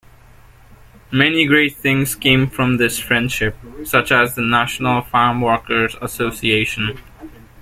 [1.11, 3.55] Many great things came from this friendship,
[3.85, 6.99] such as the National Farm Workers Association.